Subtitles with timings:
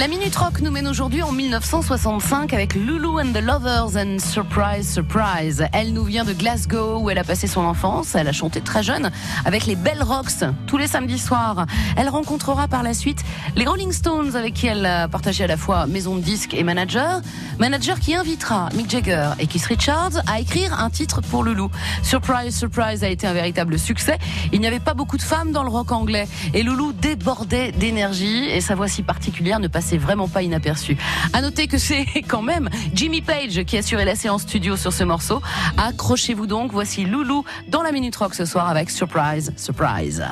[0.00, 4.90] La Minute Rock nous mène aujourd'hui en 1965 avec Lulu and the Lovers and Surprise
[4.90, 5.66] Surprise.
[5.74, 8.14] Elle nous vient de Glasgow où elle a passé son enfance.
[8.14, 9.10] Elle a chanté très jeune
[9.44, 11.66] avec les Bell Rocks tous les samedis soirs.
[11.98, 13.22] Elle rencontrera par la suite
[13.56, 16.64] les Rolling Stones avec qui elle a partagé à la fois maison de disque et
[16.64, 17.20] manager.
[17.58, 21.64] Manager qui invitera Mick Jagger et Keith Richards à écrire un titre pour Lulu.
[22.02, 24.16] Surprise Surprise a été un véritable succès.
[24.50, 28.48] Il n'y avait pas beaucoup de femmes dans le rock anglais et Lulu débordait d'énergie
[28.48, 30.96] et sa voix si particulière ne passait vraiment pas inaperçue.
[31.32, 35.04] À noter que c'est quand même Jimmy Page qui assurait la séance studio sur ce
[35.04, 35.40] morceau.
[35.76, 40.24] Accrochez-vous donc, voici Loulou dans la Minute Rock ce soir avec Surprise, Surprise.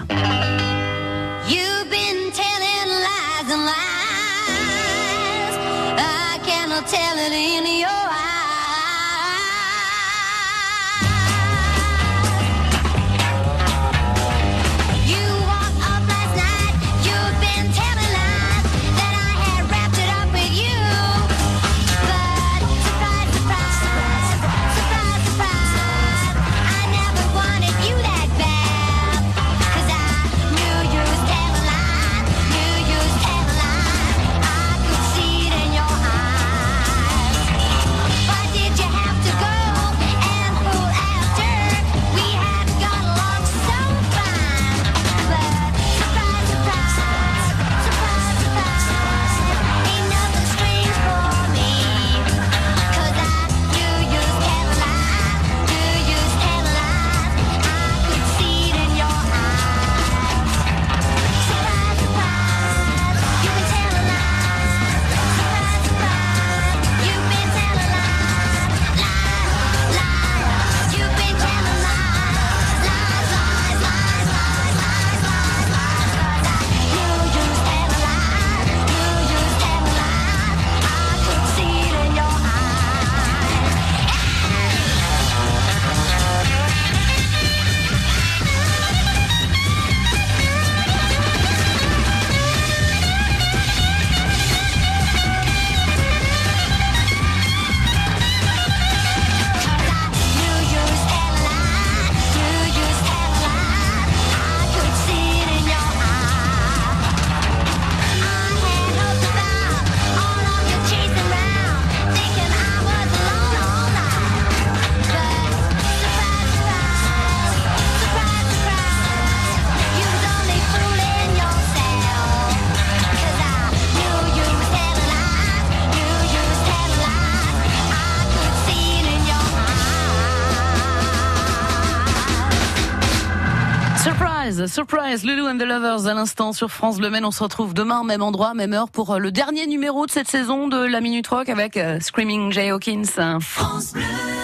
[134.09, 137.11] Surprise, surprise, Lulu and the Lovers à l'instant sur France Bleu.
[137.23, 140.29] On se retrouve demain, même endroit, même heure pour euh, le dernier numéro de cette
[140.29, 143.05] saison de la Minute Rock avec euh, Screaming Jay Hawkins.
[143.39, 144.38] France Bleu.